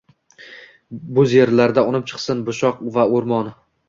Bo’z 1.17 1.35
yerlarda 1.37 1.83
unib 1.89 2.07
chiqsin 2.13 2.41
boshoq 2.47 2.81
va 2.97 3.05
o’rmon. 3.19 3.53